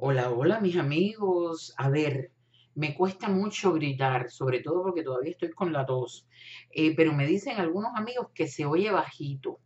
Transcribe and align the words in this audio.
Hola, 0.00 0.30
hola 0.30 0.60
mis 0.60 0.76
amigos. 0.76 1.74
A 1.76 1.90
ver, 1.90 2.30
me 2.74 2.94
cuesta 2.94 3.28
mucho 3.28 3.72
gritar, 3.74 4.30
sobre 4.30 4.60
todo 4.60 4.82
porque 4.82 5.02
todavía 5.02 5.32
estoy 5.32 5.50
con 5.50 5.72
la 5.72 5.84
tos, 5.86 6.26
eh, 6.70 6.94
pero 6.96 7.12
me 7.12 7.26
dicen 7.26 7.56
algunos 7.58 7.90
amigos 7.96 8.28
que 8.34 8.46
se 8.48 8.64
oye 8.64 8.90
bajito. 8.90 9.58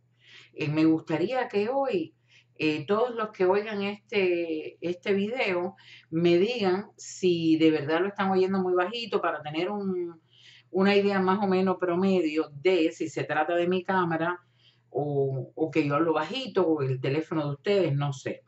Eh, 0.53 0.67
me 0.69 0.85
gustaría 0.85 1.47
que 1.47 1.69
hoy 1.69 2.15
eh, 2.57 2.85
todos 2.87 3.15
los 3.15 3.29
que 3.31 3.45
oigan 3.45 3.81
este, 3.83 4.77
este 4.81 5.13
video 5.13 5.75
me 6.09 6.37
digan 6.37 6.87
si 6.97 7.57
de 7.57 7.71
verdad 7.71 8.01
lo 8.01 8.07
están 8.07 8.31
oyendo 8.31 8.59
muy 8.59 8.73
bajito 8.73 9.21
para 9.21 9.41
tener 9.43 9.69
un- 9.71 10.21
una 10.71 10.95
idea 10.95 11.19
más 11.19 11.39
o 11.43 11.47
menos 11.47 11.77
promedio 11.79 12.49
de 12.53 12.91
si 12.91 13.07
se 13.09 13.23
trata 13.25 13.55
de 13.55 13.67
mi 13.67 13.83
cámara 13.83 14.39
o, 14.89 15.51
o 15.55 15.71
que 15.71 15.87
yo 15.87 15.95
hablo 15.95 16.13
bajito 16.13 16.67
o 16.67 16.81
el 16.81 16.99
teléfono 17.01 17.45
de 17.47 17.53
ustedes, 17.55 17.93
no 17.95 18.11
sé. 18.13 18.41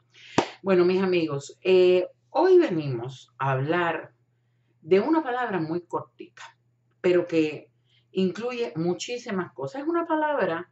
Bueno, 0.66 0.84
mis 0.84 1.00
amigos, 1.00 1.59
eh, 1.61 2.07
hoy 2.32 2.57
venimos 2.57 3.32
a 3.37 3.51
hablar 3.51 4.14
de 4.82 5.00
una 5.00 5.21
palabra 5.21 5.60
muy 5.60 5.82
cortica, 5.82 6.57
pero 7.01 7.28
que 7.28 7.69
incluye 8.14 8.73
muchísimas 8.75 9.54
cosas. 9.54 9.83
Es 9.83 9.87
una 9.87 10.07
palabra 10.07 10.71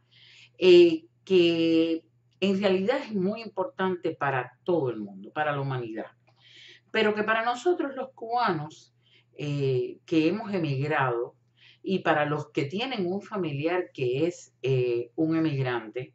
eh, 0.58 1.04
que 1.24 2.02
en 2.40 2.60
realidad 2.60 3.02
es 3.04 3.14
muy 3.14 3.40
importante 3.40 4.10
para 4.10 4.58
todo 4.64 4.90
el 4.90 4.98
mundo, 4.98 5.30
para 5.32 5.52
la 5.52 5.60
humanidad, 5.60 6.10
pero 6.90 7.14
que 7.14 7.22
para 7.22 7.44
nosotros 7.44 7.94
los 7.94 8.10
cubanos 8.14 8.96
eh, 9.38 10.00
que 10.06 10.26
hemos 10.26 10.52
emigrado 10.52 11.36
y 11.84 12.00
para 12.00 12.24
los 12.24 12.50
que 12.50 12.64
tienen 12.64 13.06
un 13.06 13.22
familiar 13.22 13.92
que 13.94 14.26
es 14.26 14.56
un 15.14 15.36
emigrante, 15.36 16.14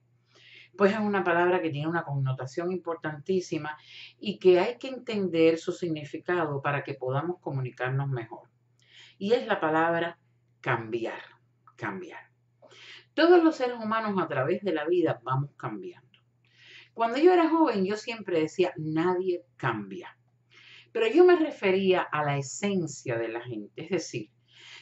pues 0.80 0.94
es 0.94 1.00
una 1.00 1.26
palabra 1.26 1.62
que 1.62 1.72
tiene 1.72 1.90
una 1.90 2.06
connotación 2.06 2.72
importantísima 2.72 3.78
y 4.18 4.40
que 4.40 4.62
hay 4.62 4.78
que 4.78 4.88
entender 4.88 5.58
su 5.58 5.74
significado 5.74 6.62
para 6.62 6.86
que 6.86 6.94
podamos 6.94 7.42
comunicarnos 7.42 8.08
mejor. 8.08 8.48
Y 9.18 9.34
es 9.34 9.46
la 9.46 9.60
palabra 9.60 10.18
cambiar, 10.62 11.20
cambiar. 11.76 12.32
Todos 13.14 13.44
los 13.44 13.58
seres 13.58 13.76
humanos 13.76 14.24
a 14.24 14.30
través 14.30 14.62
de 14.62 14.72
la 14.72 14.86
vida 14.86 15.20
vamos 15.22 15.50
cambiando. 15.58 16.08
Cuando 16.94 17.18
yo 17.18 17.34
era 17.34 17.50
joven 17.50 17.84
yo 17.84 17.98
siempre 17.98 18.40
decía, 18.40 18.72
nadie 18.78 19.44
cambia. 19.58 20.18
Pero 20.94 21.08
yo 21.08 21.26
me 21.26 21.36
refería 21.36 22.04
a 22.04 22.24
la 22.24 22.38
esencia 22.38 23.18
de 23.18 23.28
la 23.28 23.42
gente. 23.42 23.84
Es 23.84 23.90
decir, 23.90 24.32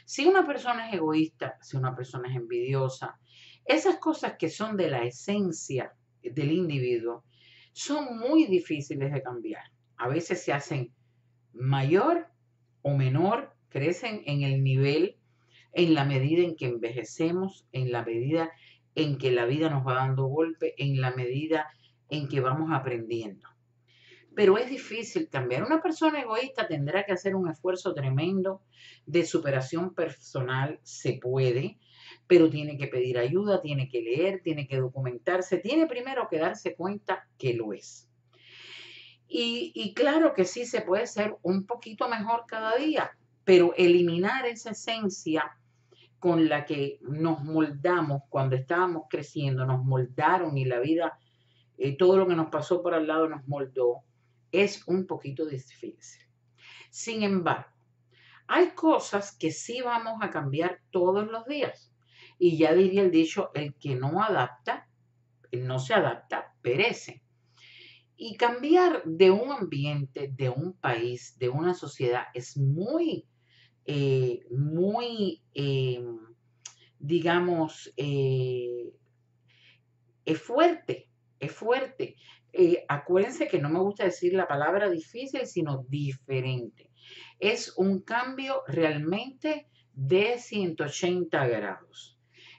si 0.06 0.28
una 0.28 0.46
persona 0.46 0.90
es 0.90 0.94
egoísta, 0.94 1.58
si 1.60 1.76
una 1.76 1.96
persona 1.96 2.30
es 2.30 2.36
envidiosa, 2.36 3.20
esas 3.68 3.98
cosas 3.98 4.36
que 4.38 4.50
son 4.50 4.78
de 4.78 4.90
la 4.90 5.04
esencia 5.04 5.94
del 6.24 6.52
individuo 6.52 7.24
son 7.74 8.18
muy 8.18 8.46
difíciles 8.46 9.12
de 9.12 9.22
cambiar. 9.22 9.64
A 9.98 10.08
veces 10.08 10.42
se 10.44 10.54
hacen 10.54 10.94
mayor 11.54 12.28
o 12.82 12.96
menor, 12.96 13.54
crecen 13.70 14.22
en 14.26 14.42
el 14.42 14.64
nivel, 14.64 15.18
en 15.74 15.94
la 15.94 16.06
medida 16.06 16.44
en 16.44 16.56
que 16.56 16.68
envejecemos, 16.68 17.68
en 17.72 17.92
la 17.92 18.04
medida 18.04 18.52
en 18.96 19.18
que 19.18 19.32
la 19.32 19.46
vida 19.46 19.70
nos 19.70 19.86
va 19.86 19.96
dando 19.96 20.26
golpe, 20.26 20.74
en 20.78 21.02
la 21.02 21.12
medida 21.12 21.68
en 22.10 22.28
que 22.28 22.40
vamos 22.40 22.72
aprendiendo. 22.72 23.48
Pero 24.38 24.60
es 24.60 24.70
difícil 24.70 25.30
cambiar. 25.30 25.64
Una 25.64 25.82
persona 25.82 26.22
egoísta 26.22 26.68
tendrá 26.68 27.04
que 27.04 27.12
hacer 27.12 27.36
un 27.36 27.50
esfuerzo 27.50 27.96
tremendo 27.96 28.62
de 29.08 29.26
superación 29.26 29.96
personal, 29.96 30.80
se 30.84 31.14
puede, 31.14 31.80
pero 32.28 32.48
tiene 32.48 32.78
que 32.78 32.86
pedir 32.86 33.18
ayuda, 33.18 33.64
tiene 33.64 33.90
que 33.90 34.00
leer, 34.00 34.42
tiene 34.44 34.68
que 34.68 34.78
documentarse, 34.78 35.58
tiene 35.58 35.88
primero 35.88 36.28
que 36.30 36.38
darse 36.38 36.76
cuenta 36.76 37.28
que 37.40 37.56
lo 37.56 37.74
es. 37.74 38.08
Y, 39.28 39.72
y 39.74 39.96
claro 39.96 40.36
que 40.36 40.46
sí 40.46 40.68
se 40.68 40.82
puede 40.82 41.08
ser 41.08 41.36
un 41.42 41.66
poquito 41.66 42.08
mejor 42.08 42.44
cada 42.48 42.76
día, 42.76 43.18
pero 43.44 43.74
eliminar 43.76 44.46
esa 44.46 44.70
esencia 44.70 45.52
con 46.20 46.48
la 46.48 46.64
que 46.64 47.00
nos 47.02 47.44
moldamos 47.44 48.22
cuando 48.30 48.56
estábamos 48.56 49.06
creciendo, 49.10 49.66
nos 49.66 49.84
moldaron 49.84 50.60
y 50.60 50.66
la 50.66 50.80
vida, 50.80 51.18
eh, 51.80 51.98
todo 51.98 52.18
lo 52.18 52.28
que 52.28 52.36
nos 52.36 52.52
pasó 52.52 52.84
por 52.84 52.94
al 52.94 53.08
lado 53.08 53.28
nos 53.28 53.48
moldó, 53.48 54.04
es 54.52 54.88
un 54.88 55.08
poquito 55.08 55.46
difícil. 55.46 56.22
Sin 56.90 57.24
embargo, 57.24 57.70
hay 58.48 58.72
cosas 58.72 59.36
que 59.38 59.52
sí 59.52 59.82
vamos 59.82 60.20
a 60.22 60.30
cambiar 60.30 60.82
todos 60.92 61.28
los 61.28 61.46
días. 61.46 61.92
Y 62.40 62.58
ya 62.58 62.74
diría 62.74 63.02
el 63.02 63.12
dicho, 63.12 63.52
el 63.54 63.76
que 63.76 63.96
no 63.96 64.24
adapta, 64.24 64.88
no 65.52 65.80
se 65.80 65.94
adapta, 65.94 66.56
perece. 66.62 67.24
Y 68.16 68.36
cambiar 68.38 69.04
de 69.06 69.32
un 69.32 69.52
ambiente, 69.52 70.30
de 70.36 70.50
un 70.50 70.74
país, 70.74 71.38
de 71.38 71.50
una 71.50 71.74
sociedad 71.74 72.24
es 72.34 72.58
muy, 72.58 73.28
eh, 73.86 74.46
muy, 74.50 75.44
eh, 75.54 76.04
digamos, 77.00 77.94
eh, 77.96 78.92
es 80.26 80.42
fuerte, 80.42 81.10
es 81.40 81.52
fuerte. 81.52 82.16
Eh, 82.60 82.84
acuérdense 82.88 83.48
que 83.48 83.60
no 83.60 83.70
me 83.70 83.78
gusta 83.78 84.04
decir 84.04 84.34
la 84.34 84.48
palabra 84.48 84.90
difícil, 84.90 85.46
sino 85.46 85.86
diferente. 85.88 86.90
Es 87.40 87.78
un 87.78 88.02
cambio 88.02 88.64
realmente 88.66 89.68
de 89.94 90.40
180 90.40 91.48
grados. 91.50 92.18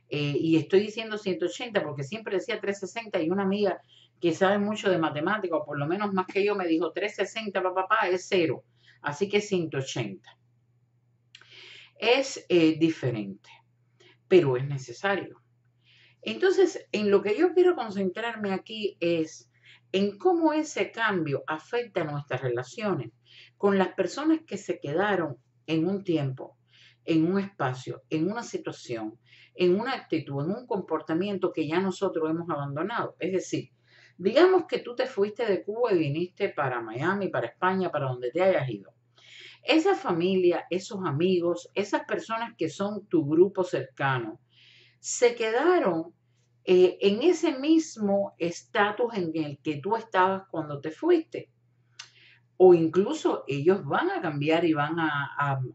Eh, 0.08 0.36
y 0.38 0.56
estoy 0.56 0.80
diciendo 0.82 1.18
180 1.18 1.82
porque 1.82 2.04
siempre 2.04 2.36
decía 2.36 2.60
360 2.60 3.20
y 3.20 3.28
una 3.28 3.42
amiga 3.42 3.82
que 4.20 4.32
sabe 4.32 4.58
mucho 4.58 4.88
de 4.88 4.98
matemática, 4.98 5.56
o 5.56 5.66
por 5.66 5.76
lo 5.76 5.86
menos 5.88 6.12
más 6.12 6.26
que 6.26 6.44
yo, 6.44 6.54
me 6.54 6.68
dijo 6.68 6.92
360, 6.92 7.60
papá, 7.74 8.08
es 8.08 8.26
cero. 8.28 8.62
Así 9.02 9.28
que 9.28 9.40
180. 9.40 10.38
Es 11.98 12.46
eh, 12.48 12.78
diferente, 12.78 13.50
pero 14.28 14.56
es 14.56 14.64
necesario. 14.64 15.42
Entonces, 16.22 16.86
en 16.92 17.10
lo 17.10 17.20
que 17.20 17.36
yo 17.36 17.52
quiero 17.52 17.74
concentrarme 17.74 18.52
aquí 18.52 18.96
es 19.00 19.48
en 19.92 20.18
cómo 20.18 20.52
ese 20.52 20.90
cambio 20.92 21.42
afecta 21.46 22.04
nuestras 22.04 22.42
relaciones 22.42 23.10
con 23.56 23.78
las 23.78 23.88
personas 23.88 24.40
que 24.46 24.56
se 24.56 24.80
quedaron 24.80 25.36
en 25.66 25.86
un 25.86 26.04
tiempo, 26.04 26.56
en 27.04 27.24
un 27.24 27.40
espacio, 27.40 28.02
en 28.10 28.30
una 28.30 28.42
situación, 28.42 29.18
en 29.54 29.80
una 29.80 29.94
actitud, 29.94 30.44
en 30.44 30.50
un 30.50 30.66
comportamiento 30.66 31.52
que 31.52 31.66
ya 31.66 31.80
nosotros 31.80 32.30
hemos 32.30 32.50
abandonado. 32.50 33.16
Es 33.18 33.32
decir, 33.32 33.70
digamos 34.18 34.64
que 34.68 34.80
tú 34.80 34.94
te 34.94 35.06
fuiste 35.06 35.46
de 35.46 35.64
Cuba 35.64 35.92
y 35.92 35.98
viniste 35.98 36.50
para 36.50 36.82
Miami, 36.82 37.28
para 37.28 37.46
España, 37.46 37.90
para 37.90 38.06
donde 38.06 38.30
te 38.30 38.42
hayas 38.42 38.68
ido. 38.68 38.92
Esa 39.62 39.94
familia, 39.94 40.66
esos 40.70 41.00
amigos, 41.04 41.70
esas 41.74 42.04
personas 42.04 42.54
que 42.56 42.68
son 42.68 43.06
tu 43.06 43.26
grupo 43.26 43.64
cercano, 43.64 44.40
se 45.00 45.34
quedaron 45.34 46.14
eh, 46.68 46.98
en 47.00 47.22
ese 47.22 47.58
mismo 47.58 48.34
estatus 48.38 49.14
en 49.14 49.32
el 49.34 49.58
que 49.62 49.78
tú 49.78 49.96
estabas 49.96 50.42
cuando 50.50 50.80
te 50.80 50.90
fuiste. 50.90 51.50
O 52.58 52.74
incluso 52.74 53.44
ellos 53.46 53.84
van 53.86 54.10
a 54.10 54.20
cambiar 54.20 54.64
y 54.66 54.74
van 54.74 54.98
a, 55.00 55.10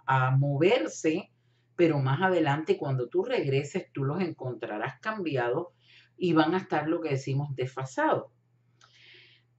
a- 0.05 0.31
moverse, 0.37 1.31
pero 1.75 1.97
más 1.99 2.21
adelante 2.21 2.77
cuando 2.77 3.07
tú 3.09 3.23
regreses 3.23 3.91
tú 3.91 4.03
los 4.03 4.21
encontrarás 4.21 4.99
cambiados 4.99 5.69
y 6.17 6.33
van 6.33 6.53
a 6.53 6.57
estar 6.59 6.87
lo 6.87 7.01
que 7.01 7.09
decimos 7.09 7.55
desfasados. 7.55 8.31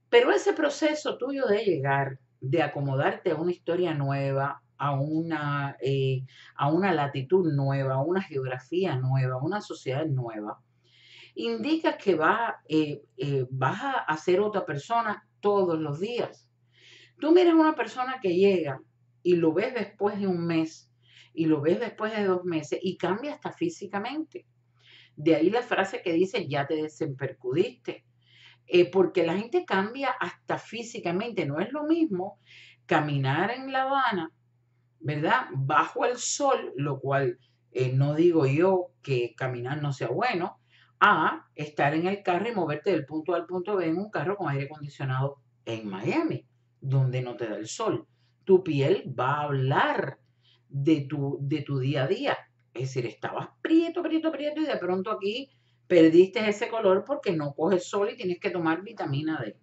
Pero 0.09 0.31
ese 0.31 0.53
proceso 0.53 1.17
tuyo 1.17 1.45
de 1.47 1.63
llegar, 1.63 2.19
de 2.39 2.63
acomodarte 2.63 3.31
a 3.31 3.35
una 3.35 3.51
historia 3.51 3.93
nueva, 3.93 4.63
a 4.77 4.99
una, 4.99 5.77
eh, 5.81 6.25
a 6.55 6.71
una 6.71 6.93
latitud 6.93 7.51
nueva, 7.53 7.95
a 7.95 8.01
una 8.03 8.21
geografía 8.21 8.95
nueva, 8.97 9.35
a 9.35 9.43
una 9.43 9.61
sociedad 9.61 10.05
nueva, 10.05 10.61
indica 11.35 11.97
que 11.97 12.15
va, 12.15 12.61
eh, 12.67 13.03
eh, 13.17 13.45
vas 13.49 13.79
a 14.07 14.17
ser 14.17 14.39
otra 14.39 14.65
persona 14.65 15.27
todos 15.39 15.79
los 15.79 15.99
días. 15.99 16.49
Tú 17.19 17.31
miras 17.31 17.53
una 17.53 17.75
persona 17.75 18.19
que 18.21 18.35
llega 18.35 18.81
y 19.21 19.35
lo 19.35 19.53
ves 19.53 19.73
después 19.73 20.19
de 20.19 20.27
un 20.27 20.45
mes 20.45 20.91
y 21.33 21.45
lo 21.45 21.61
ves 21.61 21.79
después 21.79 22.15
de 22.15 22.23
dos 22.23 22.43
meses 22.45 22.79
y 22.81 22.97
cambia 22.97 23.33
hasta 23.33 23.51
físicamente. 23.51 24.45
De 25.15 25.35
ahí 25.35 25.49
la 25.49 25.61
frase 25.61 26.01
que 26.01 26.13
dice, 26.13 26.47
ya 26.47 26.65
te 26.65 26.75
desempercudiste. 26.75 28.05
Eh, 28.67 28.89
porque 28.89 29.25
la 29.25 29.37
gente 29.37 29.63
cambia 29.65 30.09
hasta 30.19 30.57
físicamente. 30.57 31.45
No 31.45 31.59
es 31.59 31.71
lo 31.71 31.83
mismo 31.83 32.39
caminar 32.85 33.51
en 33.51 33.71
La 33.71 33.83
Habana, 33.83 34.31
¿verdad? 34.99 35.47
Bajo 35.53 36.05
el 36.05 36.17
sol, 36.17 36.73
lo 36.75 36.99
cual 36.99 37.37
eh, 37.71 37.91
no 37.93 38.15
digo 38.15 38.45
yo 38.45 38.91
que 39.03 39.35
caminar 39.35 39.81
no 39.81 39.93
sea 39.93 40.07
bueno, 40.07 40.59
a 40.99 41.47
estar 41.55 41.93
en 41.93 42.07
el 42.07 42.23
carro 42.23 42.49
y 42.49 42.55
moverte 42.55 42.91
del 42.91 43.05
punto 43.05 43.33
A 43.33 43.37
al 43.37 43.45
punto 43.45 43.75
B 43.75 43.87
en 43.87 43.97
un 43.97 44.09
carro 44.09 44.35
con 44.35 44.49
aire 44.49 44.65
acondicionado 44.65 45.37
en 45.65 45.87
Miami, 45.87 46.45
donde 46.81 47.21
no 47.21 47.35
te 47.35 47.47
da 47.47 47.57
el 47.57 47.67
sol. 47.67 48.07
Tu 48.43 48.63
piel 48.63 49.13
va 49.17 49.35
a 49.35 49.43
hablar 49.43 50.19
de 50.69 51.01
tu, 51.01 51.37
de 51.41 51.61
tu 51.61 51.79
día 51.79 52.03
a 52.03 52.07
día. 52.07 52.37
Es 52.73 52.89
decir, 52.89 53.05
estabas 53.05 53.49
prieto, 53.61 54.03
prieto, 54.03 54.31
prieto 54.31 54.61
y 54.61 54.65
de 54.65 54.77
pronto 54.77 55.11
aquí 55.11 55.49
perdiste 55.87 56.47
ese 56.47 56.67
color 56.67 57.03
porque 57.05 57.31
no 57.31 57.53
coges 57.53 57.87
sol 57.87 58.09
y 58.11 58.17
tienes 58.17 58.39
que 58.39 58.49
tomar 58.49 58.81
vitamina 58.81 59.39
D. 59.39 59.57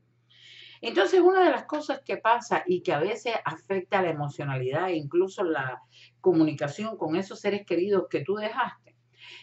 Entonces, 0.80 1.20
una 1.20 1.44
de 1.44 1.50
las 1.50 1.64
cosas 1.64 2.00
que 2.04 2.16
pasa 2.16 2.64
y 2.66 2.82
que 2.82 2.92
a 2.92 2.98
veces 2.98 3.34
afecta 3.44 4.02
la 4.02 4.10
emocionalidad 4.10 4.88
e 4.88 4.96
incluso 4.96 5.44
la 5.44 5.80
comunicación 6.20 6.96
con 6.96 7.14
esos 7.14 7.40
seres 7.40 7.64
queridos 7.64 8.06
que 8.10 8.24
tú 8.24 8.34
dejaste, 8.34 8.91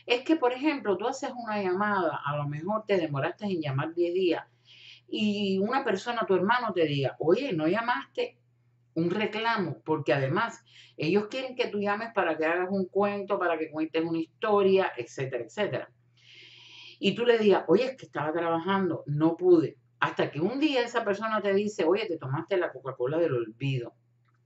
es 0.05 0.23
que, 0.23 0.35
por 0.35 0.53
ejemplo, 0.53 0.97
tú 0.97 1.07
haces 1.07 1.31
una 1.35 1.61
llamada, 1.61 2.21
a 2.25 2.37
lo 2.37 2.47
mejor 2.47 2.85
te 2.85 2.97
demoraste 2.97 3.45
en 3.45 3.61
llamar 3.61 3.93
10 3.93 4.13
días 4.13 4.43
y 5.11 5.57
una 5.59 5.83
persona, 5.83 6.25
tu 6.27 6.35
hermano, 6.35 6.71
te 6.73 6.85
diga, 6.85 7.15
oye, 7.19 7.51
no 7.53 7.67
llamaste 7.67 8.37
un 8.93 9.09
reclamo, 9.09 9.81
porque 9.83 10.13
además 10.13 10.63
ellos 10.97 11.27
quieren 11.29 11.55
que 11.55 11.67
tú 11.67 11.79
llames 11.79 12.09
para 12.13 12.37
que 12.37 12.45
hagas 12.45 12.69
un 12.69 12.85
cuento, 12.85 13.39
para 13.39 13.57
que 13.57 13.71
cuentes 13.71 14.03
una 14.03 14.19
historia, 14.19 14.91
etcétera, 14.97 15.43
etcétera. 15.43 15.89
Y 16.99 17.15
tú 17.15 17.25
le 17.25 17.37
digas, 17.37 17.63
oye, 17.67 17.85
es 17.85 17.97
que 17.97 18.05
estaba 18.05 18.31
trabajando, 18.33 19.03
no 19.07 19.37
pude. 19.37 19.77
Hasta 19.99 20.31
que 20.31 20.41
un 20.41 20.59
día 20.59 20.83
esa 20.83 21.03
persona 21.03 21.41
te 21.41 21.53
dice, 21.53 21.85
oye, 21.85 22.05
te 22.05 22.17
tomaste 22.17 22.57
la 22.57 22.71
Coca-Cola 22.71 23.17
del 23.17 23.33
olvido. 23.33 23.93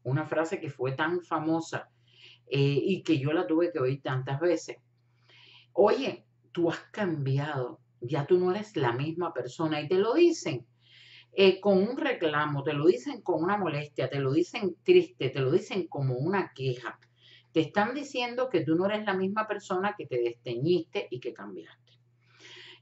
Una 0.04 0.26
frase 0.26 0.60
que 0.60 0.70
fue 0.70 0.94
tan 0.94 1.22
famosa 1.22 1.90
eh, 2.48 2.80
y 2.82 3.04
que 3.04 3.18
yo 3.18 3.34
la 3.34 3.48
tuve 3.48 3.72
que 3.72 3.80
oír 3.80 4.02
tantas 4.02 4.40
veces. 4.40 4.78
Oye, 5.74 6.26
tú 6.52 6.70
has 6.70 6.80
cambiado, 6.92 7.80
ya 8.00 8.26
tú 8.26 8.38
no 8.38 8.52
eres 8.52 8.76
la 8.76 8.92
misma 8.94 9.34
persona 9.34 9.82
y 9.82 9.88
te 9.88 9.96
lo 9.96 10.14
dicen 10.14 10.66
eh, 11.36 11.60
con 11.60 11.80
un 11.80 11.98
reclamo, 11.98 12.64
te 12.64 12.74
lo 12.74 12.86
dicen 12.86 13.22
con 13.22 13.44
una 13.44 13.58
molestia, 13.58 14.08
te 14.10 14.20
lo 14.20 14.32
dicen 14.32 14.76
triste, 14.84 15.30
te 15.30 15.40
lo 15.40 15.52
dicen 15.52 15.88
como 15.88 16.16
una 16.16 16.52
queja. 16.54 17.00
Te 17.52 17.62
están 17.62 17.96
diciendo 17.96 18.50
que 18.50 18.62
tú 18.62 18.76
no 18.76 18.86
eres 18.86 19.06
la 19.06 19.16
misma 19.16 19.48
persona 19.48 19.96
que 19.98 20.06
te 20.06 20.20
desteñiste 20.20 21.08
y 21.10 21.20
que 21.20 21.34
cambiaste. 21.34 21.84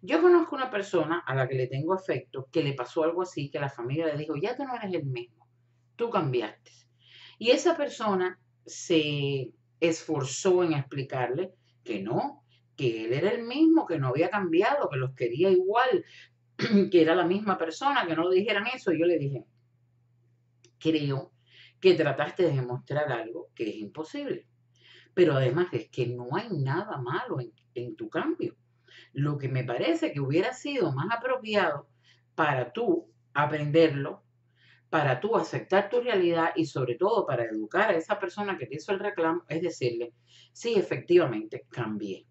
Yo 0.02 0.22
conozco 0.22 0.56
una 0.56 0.70
persona 0.70 1.20
a 1.20 1.36
la 1.36 1.48
que 1.48 1.56
le 1.56 1.68
tengo 1.68 1.94
afecto 1.94 2.50
que 2.52 2.64
le 2.64 2.74
pasó 2.74 3.04
algo 3.04 3.22
así, 3.22 3.50
que 3.50 3.60
la 3.60 3.70
familia 3.70 4.08
le 4.08 4.18
dijo, 4.18 4.36
ya 4.36 4.56
tú 4.56 4.64
no 4.66 4.76
eres 4.76 4.94
el 4.94 5.06
mismo, 5.06 5.48
tú 5.96 6.10
cambiaste. 6.10 6.72
Y 7.38 7.52
esa 7.52 7.78
persona 7.78 8.40
se 8.66 9.52
esforzó 9.80 10.64
en 10.64 10.74
explicarle 10.74 11.54
que 11.84 12.02
no, 12.02 12.41
que 12.82 13.06
él 13.06 13.14
era 13.14 13.30
el 13.30 13.44
mismo, 13.44 13.86
que 13.86 14.00
no 14.00 14.08
había 14.08 14.32
cambiado, 14.32 14.90
que 14.90 14.98
los 14.98 15.14
quería 15.14 15.52
igual, 15.52 16.04
que 16.92 17.00
era 17.00 17.14
la 17.14 17.28
misma 17.28 17.56
persona, 17.56 18.08
que 18.08 18.16
no 18.16 18.28
le 18.28 18.38
dijeran 18.38 18.66
eso. 18.74 18.92
Y 18.92 19.00
yo 19.00 19.06
le 19.06 19.20
dije, 19.20 19.46
creo 20.80 21.32
que 21.80 21.94
trataste 21.94 22.42
de 22.42 22.54
demostrar 22.54 23.12
algo 23.12 23.50
que 23.54 23.70
es 23.70 23.76
imposible. 23.76 24.48
Pero 25.14 25.36
además 25.36 25.68
es 25.74 25.90
que 25.90 26.08
no 26.08 26.30
hay 26.36 26.50
nada 26.50 26.98
malo 26.98 27.40
en, 27.40 27.54
en 27.76 27.96
tu 27.96 28.10
cambio. 28.10 28.56
Lo 29.14 29.38
que 29.38 29.48
me 29.48 29.64
parece 29.64 30.12
que 30.12 30.20
hubiera 30.20 30.52
sido 30.52 30.92
más 30.92 31.16
apropiado 31.16 31.88
para 32.34 32.74
tú 32.74 33.14
aprenderlo, 33.36 34.24
para 34.90 35.20
tú 35.20 35.36
aceptar 35.36 35.88
tu 35.88 36.02
realidad 36.02 36.50
y 36.56 36.66
sobre 36.66 36.96
todo 36.96 37.28
para 37.28 37.44
educar 37.44 37.92
a 37.92 37.96
esa 37.96 38.20
persona 38.20 38.58
que 38.58 38.66
te 38.66 38.78
hizo 38.78 38.92
el 38.92 39.00
reclamo, 39.00 39.44
es 39.48 39.62
decirle, 39.62 40.16
sí, 40.52 40.74
efectivamente, 40.74 41.68
cambié. 41.70 42.26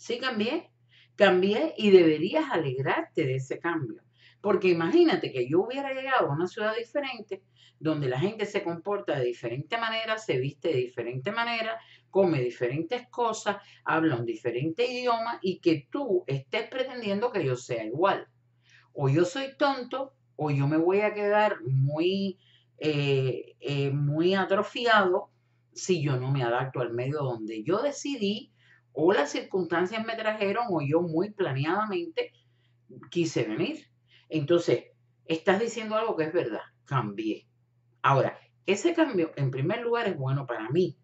Sí 0.00 0.18
cambié, 0.18 0.70
cambié 1.14 1.74
y 1.76 1.90
deberías 1.90 2.50
alegrarte 2.50 3.26
de 3.26 3.34
ese 3.34 3.58
cambio. 3.58 4.02
Porque 4.40 4.68
imagínate 4.68 5.30
que 5.30 5.46
yo 5.46 5.60
hubiera 5.60 5.92
llegado 5.92 6.30
a 6.30 6.32
una 6.34 6.46
ciudad 6.46 6.74
diferente, 6.74 7.42
donde 7.78 8.08
la 8.08 8.18
gente 8.18 8.46
se 8.46 8.62
comporta 8.62 9.18
de 9.18 9.26
diferente 9.26 9.76
manera, 9.76 10.16
se 10.16 10.38
viste 10.38 10.68
de 10.68 10.78
diferente 10.78 11.32
manera, 11.32 11.78
come 12.08 12.40
diferentes 12.40 13.08
cosas, 13.10 13.58
habla 13.84 14.16
un 14.16 14.24
diferente 14.24 14.90
idioma 14.90 15.38
y 15.42 15.60
que 15.60 15.86
tú 15.90 16.24
estés 16.26 16.66
pretendiendo 16.70 17.30
que 17.30 17.44
yo 17.44 17.54
sea 17.54 17.84
igual. 17.84 18.26
O 18.94 19.10
yo 19.10 19.26
soy 19.26 19.54
tonto, 19.58 20.14
o 20.36 20.50
yo 20.50 20.66
me 20.66 20.78
voy 20.78 21.00
a 21.00 21.12
quedar 21.12 21.60
muy, 21.66 22.38
eh, 22.78 23.54
eh, 23.60 23.90
muy 23.90 24.34
atrofiado 24.34 25.28
si 25.74 26.02
yo 26.02 26.16
no 26.16 26.30
me 26.30 26.42
adapto 26.42 26.80
al 26.80 26.94
medio 26.94 27.18
donde 27.18 27.62
yo 27.62 27.82
decidí 27.82 28.50
o 28.92 29.12
las 29.12 29.30
circunstancias 29.30 30.04
me 30.04 30.16
trajeron 30.16 30.66
o 30.70 30.80
yo 30.80 31.02
muy 31.02 31.30
planeadamente 31.30 32.32
quise 33.10 33.44
venir. 33.44 33.86
Entonces, 34.28 34.84
estás 35.24 35.60
diciendo 35.60 35.96
algo 35.96 36.16
que 36.16 36.24
es 36.24 36.32
verdad, 36.32 36.62
cambié. 36.84 37.46
Ahora, 38.02 38.38
ese 38.66 38.94
cambio 38.94 39.32
en 39.36 39.50
primer 39.50 39.80
lugar 39.80 40.08
es 40.08 40.16
bueno 40.16 40.46
para 40.46 40.68
mí, 40.70 40.96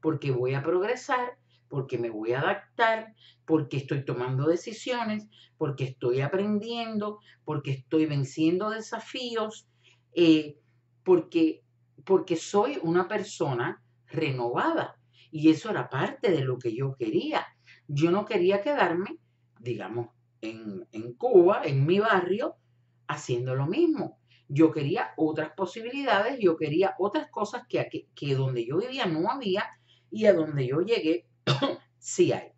porque 0.00 0.30
voy 0.30 0.54
a 0.54 0.62
progresar, 0.62 1.38
porque 1.68 1.98
me 1.98 2.10
voy 2.10 2.32
a 2.32 2.40
adaptar, 2.40 3.14
porque 3.46 3.78
estoy 3.78 4.04
tomando 4.04 4.46
decisiones, 4.46 5.26
porque 5.56 5.84
estoy 5.84 6.20
aprendiendo, 6.20 7.18
porque 7.44 7.70
estoy 7.72 8.06
venciendo 8.06 8.70
desafíos, 8.70 9.68
eh, 10.14 10.58
porque, 11.04 11.62
porque 12.04 12.36
soy 12.36 12.78
una 12.82 13.08
persona 13.08 13.82
renovada. 14.06 14.98
Y 15.32 15.48
eso 15.48 15.70
era 15.70 15.88
parte 15.88 16.30
de 16.30 16.44
lo 16.44 16.58
que 16.58 16.76
yo 16.76 16.94
quería. 16.94 17.46
Yo 17.88 18.10
no 18.10 18.26
quería 18.26 18.60
quedarme, 18.60 19.16
digamos, 19.58 20.10
en, 20.42 20.86
Cuba, 21.16 21.62
en 21.64 21.86
mi 21.86 21.98
barrio, 22.00 22.56
haciendo 23.08 23.54
lo 23.54 23.66
mismo. 23.66 24.18
Yo 24.46 24.70
quería 24.70 25.14
otras 25.16 25.52
posibilidades, 25.56 26.38
yo 26.38 26.58
quería 26.58 26.94
otras 26.98 27.30
cosas 27.30 27.62
que, 27.66 27.88
que, 27.90 28.08
que 28.14 28.34
donde 28.34 28.66
yo 28.66 28.76
vivía 28.76 29.06
no 29.06 29.30
había 29.30 29.64
y 30.10 30.26
a 30.26 30.34
donde 30.34 30.66
yo 30.66 30.82
llegué 30.82 31.26
sí 31.98 32.32
hay. 32.32 32.52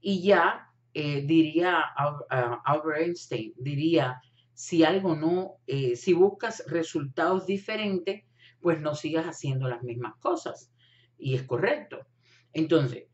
Y 0.00 0.22
ya 0.22 0.68
eh, 0.92 1.22
diría 1.22 1.82
Albert 2.64 3.00
Einstein, 3.00 3.54
diría, 3.56 4.20
si 4.52 4.84
algo 4.84 5.16
no, 5.16 5.56
eh, 5.66 5.96
si 5.96 6.12
buscas 6.12 6.62
resultados 6.68 7.46
diferentes, 7.46 8.22
pues 8.60 8.80
no 8.80 8.94
sigas 8.94 9.26
haciendo 9.26 9.68
las 9.68 9.82
mismas 9.82 10.14
cosas 10.20 10.70
y 11.18 11.34
es 11.34 11.42
correcto. 11.42 12.06
Entonces, 12.52 13.04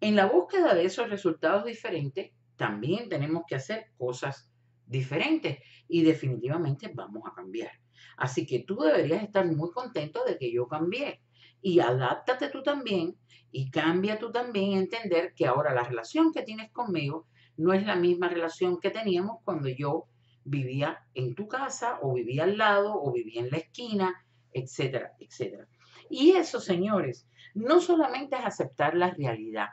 en 0.00 0.16
la 0.16 0.26
búsqueda 0.26 0.74
de 0.74 0.84
esos 0.84 1.10
resultados 1.10 1.64
diferentes, 1.64 2.32
también 2.56 3.08
tenemos 3.08 3.44
que 3.46 3.54
hacer 3.54 3.86
cosas 3.96 4.50
diferentes 4.86 5.58
y 5.86 6.02
definitivamente 6.02 6.90
vamos 6.94 7.22
a 7.26 7.34
cambiar. 7.34 7.72
Así 8.16 8.46
que 8.46 8.60
tú 8.60 8.80
deberías 8.80 9.22
estar 9.22 9.46
muy 9.46 9.70
contento 9.70 10.24
de 10.24 10.38
que 10.38 10.52
yo 10.52 10.66
cambié 10.66 11.20
y 11.60 11.80
adáptate 11.80 12.48
tú 12.48 12.62
también 12.62 13.16
y 13.50 13.70
cambia 13.70 14.18
tú 14.18 14.30
también 14.30 14.78
entender 14.78 15.32
que 15.34 15.46
ahora 15.46 15.74
la 15.74 15.84
relación 15.84 16.32
que 16.32 16.42
tienes 16.42 16.70
conmigo 16.72 17.26
no 17.56 17.72
es 17.72 17.84
la 17.84 17.96
misma 17.96 18.28
relación 18.28 18.78
que 18.80 18.90
teníamos 18.90 19.38
cuando 19.44 19.68
yo 19.68 20.06
vivía 20.44 20.98
en 21.14 21.34
tu 21.34 21.48
casa 21.48 21.98
o 22.02 22.14
vivía 22.14 22.44
al 22.44 22.56
lado 22.56 22.94
o 22.94 23.12
vivía 23.12 23.40
en 23.40 23.50
la 23.50 23.58
esquina, 23.58 24.24
etcétera, 24.52 25.12
etcétera. 25.18 25.68
Y 26.08 26.32
eso, 26.32 26.60
señores, 26.60 27.28
no 27.58 27.80
solamente 27.80 28.36
es 28.36 28.44
aceptar 28.44 28.94
la 28.94 29.10
realidad, 29.10 29.68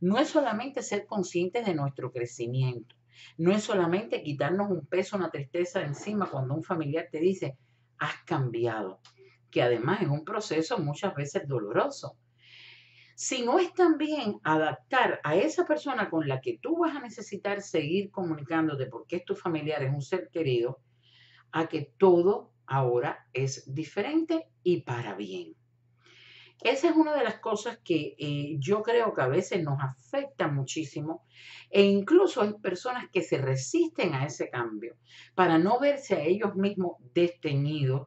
no 0.00 0.18
es 0.18 0.28
solamente 0.28 0.82
ser 0.82 1.06
conscientes 1.06 1.64
de 1.64 1.74
nuestro 1.74 2.12
crecimiento, 2.12 2.96
no 3.38 3.52
es 3.52 3.62
solamente 3.62 4.22
quitarnos 4.22 4.70
un 4.70 4.86
peso, 4.86 5.16
una 5.16 5.30
tristeza 5.30 5.82
encima 5.82 6.26
cuando 6.26 6.54
un 6.54 6.64
familiar 6.64 7.08
te 7.10 7.20
dice, 7.20 7.56
has 7.98 8.14
cambiado, 8.24 9.00
que 9.50 9.62
además 9.62 10.02
es 10.02 10.08
un 10.08 10.24
proceso 10.24 10.78
muchas 10.78 11.14
veces 11.14 11.46
doloroso, 11.46 12.16
sino 13.14 13.58
es 13.58 13.74
también 13.74 14.40
adaptar 14.42 15.20
a 15.22 15.36
esa 15.36 15.66
persona 15.66 16.08
con 16.08 16.26
la 16.26 16.40
que 16.40 16.58
tú 16.58 16.78
vas 16.78 16.96
a 16.96 17.00
necesitar 17.00 17.60
seguir 17.60 18.10
comunicándote 18.10 18.86
porque 18.86 19.16
es 19.16 19.24
tu 19.24 19.36
familiar, 19.36 19.82
es 19.82 19.92
un 19.92 20.02
ser 20.02 20.30
querido, 20.30 20.80
a 21.52 21.68
que 21.68 21.92
todo 21.98 22.52
ahora 22.66 23.26
es 23.32 23.72
diferente 23.74 24.48
y 24.62 24.82
para 24.82 25.14
bien. 25.14 25.59
Esa 26.62 26.90
es 26.90 26.96
una 26.96 27.14
de 27.14 27.24
las 27.24 27.40
cosas 27.40 27.78
que 27.82 28.14
eh, 28.18 28.56
yo 28.58 28.82
creo 28.82 29.14
que 29.14 29.22
a 29.22 29.28
veces 29.28 29.62
nos 29.62 29.78
afecta 29.80 30.48
muchísimo 30.48 31.24
e 31.70 31.82
incluso 31.82 32.42
hay 32.42 32.52
personas 32.54 33.08
que 33.10 33.22
se 33.22 33.38
resisten 33.38 34.14
a 34.14 34.26
ese 34.26 34.50
cambio 34.50 34.96
para 35.34 35.58
no 35.58 35.78
verse 35.78 36.14
a 36.14 36.22
ellos 36.22 36.54
mismos 36.54 36.96
desteñidos, 37.14 38.06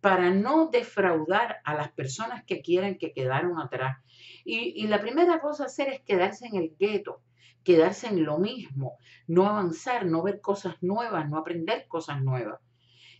para 0.00 0.30
no 0.30 0.68
defraudar 0.68 1.56
a 1.64 1.74
las 1.74 1.90
personas 1.92 2.44
que 2.44 2.60
quieren 2.60 2.98
que 2.98 3.12
quedaron 3.12 3.58
atrás. 3.58 3.96
Y, 4.44 4.82
y 4.82 4.86
la 4.88 5.00
primera 5.00 5.40
cosa 5.40 5.64
a 5.64 5.66
hacer 5.66 5.88
es 5.88 6.00
quedarse 6.02 6.46
en 6.46 6.56
el 6.56 6.76
gueto, 6.78 7.22
quedarse 7.64 8.06
en 8.08 8.24
lo 8.24 8.38
mismo, 8.38 8.98
no 9.26 9.46
avanzar, 9.46 10.06
no 10.06 10.22
ver 10.22 10.40
cosas 10.40 10.76
nuevas, 10.82 11.28
no 11.28 11.38
aprender 11.38 11.86
cosas 11.88 12.22
nuevas. 12.22 12.60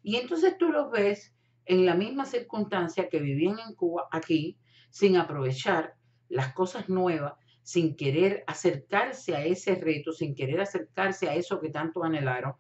Y 0.03 0.17
entonces 0.17 0.57
tú 0.59 0.69
los 0.69 0.91
ves 0.91 1.35
en 1.65 1.85
la 1.85 1.95
misma 1.95 2.25
circunstancia 2.25 3.09
que 3.09 3.19
vivían 3.19 3.59
en 3.59 3.75
Cuba, 3.75 4.07
aquí, 4.13 4.57
sin 4.91 5.17
aprovechar 5.17 5.95
las 6.29 6.53
cosas 6.55 6.89
nuevas, 6.89 7.35
sin 7.63 7.97
querer 7.97 8.45
acercarse 8.47 9.35
a 9.35 9.45
ese 9.45 9.75
reto, 9.75 10.13
sin 10.13 10.35
querer 10.35 10.61
acercarse 10.61 11.29
a 11.29 11.35
eso 11.35 11.61
que 11.61 11.71
tanto 11.71 12.05
anhelaron. 12.05 12.55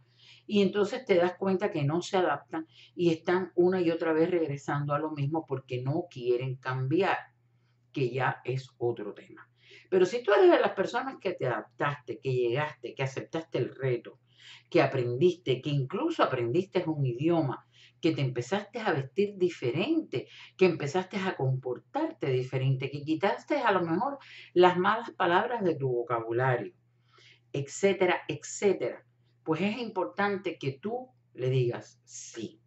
Y 0.47 0.63
entonces 0.63 1.05
te 1.05 1.17
das 1.17 1.35
cuenta 1.37 1.71
que 1.71 1.85
no 1.85 2.03
se 2.03 2.17
adaptan 2.17 2.67
y 2.95 3.11
están 3.11 3.53
una 3.55 3.81
y 3.81 3.91
otra 3.91 4.13
vez 4.13 4.31
regresando 4.31 4.95
a 4.95 4.99
lo 4.99 5.11
mismo 5.11 5.45
porque 5.47 5.83
no 5.83 6.07
quieren 6.11 6.57
cambiar, 6.57 7.19
que 7.93 8.11
ya 8.11 8.41
es 8.45 8.69
otro 8.79 9.15
tema. 9.15 9.49
Pero 9.89 10.07
si 10.07 10.23
tú 10.23 10.33
eres 10.33 10.51
de 10.51 10.61
las 10.61 10.73
personas 10.73 11.17
que 11.21 11.33
te 11.33 11.47
adaptaste, 11.47 12.19
que 12.19 12.33
llegaste, 12.33 12.95
que 12.95 13.03
aceptaste 13.03 13.59
el 13.59 13.75
reto, 13.75 14.19
que 14.69 14.83
aprendiste, 14.83 15.61
que 15.61 15.71
incluso 15.71 16.23
aprendiste 16.23 16.85
un 16.87 17.05
idioma, 17.07 17.67
que 18.01 18.13
te 18.13 18.21
empezaste 18.21 18.79
a 18.81 18.93
vestir 18.93 19.37
diferente, 19.37 20.29
que 20.57 20.67
empezaste 20.67 21.17
a 21.17 21.37
comportarte 21.37 22.31
diferente, 22.31 22.91
que 22.91 23.03
quitaste 23.03 23.59
a 23.59 23.73
lo 23.73 23.83
mejor 23.83 24.19
las 24.55 24.77
malas 24.77 25.11
palabras 25.13 25.65
de 25.65 25.75
tu 25.75 25.89
vocabulario, 25.89 26.75
etcétera, 27.53 28.21
etcétera. 28.29 29.05
Pues 29.43 29.61
es 29.61 29.79
importante 29.79 30.59
que 30.59 30.73
tú 30.73 31.09
le 31.35 31.51
digas, 31.51 32.01
sí, 32.05 32.61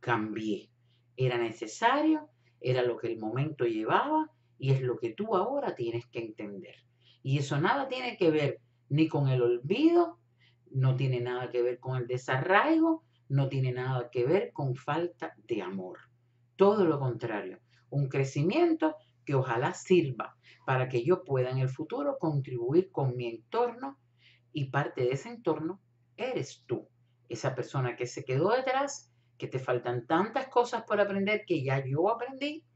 cambié. 0.00 0.70
Era 1.16 1.38
necesario, 1.38 2.28
era 2.60 2.82
lo 2.82 2.96
que 2.96 3.08
el 3.08 3.18
momento 3.18 3.64
llevaba 3.64 4.30
y 4.58 4.70
es 4.70 4.80
lo 4.80 4.96
que 4.96 5.10
tú 5.10 5.36
ahora 5.36 5.74
tienes 5.74 6.06
que 6.06 6.20
entender. 6.20 6.76
Y 7.22 7.38
eso 7.38 7.60
nada 7.60 7.88
tiene 7.88 8.16
que 8.16 8.30
ver 8.30 8.60
ni 8.88 9.08
con 9.08 9.28
el 9.28 9.42
olvido, 9.42 10.18
no 10.70 10.96
tiene 10.96 11.20
nada 11.20 11.50
que 11.50 11.62
ver 11.62 11.78
con 11.78 11.96
el 11.96 12.06
desarraigo, 12.06 13.04
no 13.32 13.48
tiene 13.48 13.72
nada 13.72 14.10
que 14.10 14.26
ver 14.26 14.52
con 14.52 14.76
falta 14.76 15.34
de 15.48 15.62
amor. 15.62 15.98
Todo 16.54 16.84
lo 16.84 16.98
contrario, 17.00 17.60
un 17.88 18.08
crecimiento 18.08 18.94
que 19.24 19.34
ojalá 19.34 19.72
sirva 19.72 20.36
para 20.66 20.86
que 20.90 21.02
yo 21.02 21.24
pueda 21.24 21.50
en 21.50 21.56
el 21.56 21.70
futuro 21.70 22.18
contribuir 22.18 22.92
con 22.92 23.16
mi 23.16 23.28
entorno 23.28 23.98
y 24.52 24.66
parte 24.66 25.04
de 25.04 25.12
ese 25.12 25.30
entorno 25.30 25.80
eres 26.14 26.62
tú, 26.66 26.86
esa 27.30 27.54
persona 27.54 27.96
que 27.96 28.06
se 28.06 28.22
quedó 28.22 28.50
detrás, 28.50 29.10
que 29.38 29.48
te 29.48 29.58
faltan 29.58 30.06
tantas 30.06 30.48
cosas 30.48 30.82
por 30.82 31.00
aprender 31.00 31.44
que 31.46 31.64
ya 31.64 31.82
yo 31.86 32.10
aprendí 32.10 32.66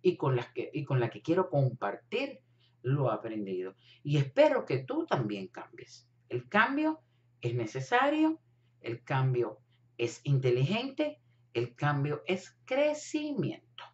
y 0.00 0.16
con 0.16 0.36
las 0.36 0.50
que, 0.54 0.70
y 0.72 0.86
con 0.86 1.00
la 1.00 1.10
que 1.10 1.20
quiero 1.20 1.50
compartir 1.50 2.40
lo 2.80 3.10
aprendido. 3.10 3.74
Y 4.02 4.16
espero 4.16 4.64
que 4.64 4.78
tú 4.78 5.04
también 5.04 5.48
cambies. 5.48 6.08
El 6.30 6.48
cambio 6.48 7.00
es 7.42 7.54
necesario, 7.54 8.40
el 8.80 9.04
cambio 9.04 9.60
es 9.98 10.20
inteligente, 10.24 11.20
el 11.52 11.74
cambio 11.74 12.22
es 12.26 12.56
crecimiento. 12.64 13.84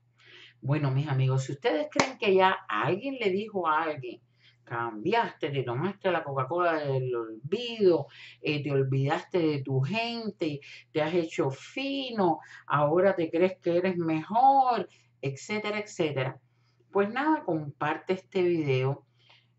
Bueno, 0.60 0.90
mis 0.90 1.08
amigos, 1.08 1.44
si 1.44 1.52
ustedes 1.52 1.88
creen 1.90 2.18
que 2.18 2.34
ya 2.34 2.50
alguien 2.68 3.16
le 3.20 3.30
dijo 3.30 3.66
a 3.66 3.82
alguien, 3.82 4.20
cambiaste, 4.64 5.50
te 5.50 5.62
tomaste 5.62 6.10
la 6.10 6.24
Coca-Cola 6.24 6.78
del 6.78 7.14
olvido, 7.14 8.06
eh, 8.40 8.62
te 8.62 8.72
olvidaste 8.72 9.38
de 9.38 9.62
tu 9.62 9.80
gente, 9.80 10.60
te 10.90 11.02
has 11.02 11.14
hecho 11.14 11.50
fino, 11.50 12.40
ahora 12.66 13.14
te 13.14 13.30
crees 13.30 13.58
que 13.60 13.76
eres 13.76 13.96
mejor, 13.96 14.88
etcétera, 15.20 15.78
etcétera. 15.78 16.40
Pues 16.90 17.10
nada, 17.10 17.44
comparte 17.44 18.14
este 18.14 18.42
video, 18.42 19.04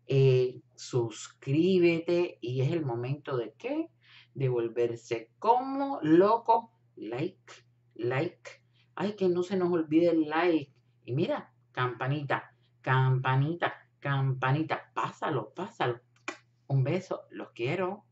eh, 0.08 0.60
suscríbete 0.74 2.38
y 2.40 2.62
es 2.62 2.72
el 2.72 2.84
momento 2.84 3.36
de 3.36 3.54
qué? 3.56 3.88
De 4.36 4.48
volverse 4.48 5.32
como 5.38 5.98
loco. 6.02 6.70
Like, 6.96 7.52
like. 7.94 8.50
Ay, 8.94 9.14
que 9.16 9.28
no 9.28 9.42
se 9.42 9.56
nos 9.56 9.72
olvide 9.72 10.10
el 10.10 10.28
like. 10.28 10.72
Y 11.04 11.12
mira, 11.12 11.52
campanita, 11.72 12.54
campanita, 12.80 13.74
campanita. 13.98 14.92
Pásalo, 14.94 15.52
pásalo. 15.54 16.00
Un 16.68 16.84
beso, 16.84 17.22
los 17.30 17.50
quiero. 17.52 18.05